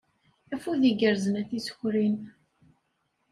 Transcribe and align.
Afud 0.55 0.81
igerrzen 0.91 1.35
a 1.41 1.43
tisekrin. 1.49 2.15